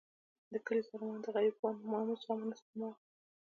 د 0.53 0.53
کلي 0.65 0.81
ظالمانو 0.87 1.21
د 1.23 1.27
غریبانو 1.35 1.89
ناموس 1.91 2.21
هم 2.27 2.37
ونه 2.43 2.55
سپماوه. 2.61 2.95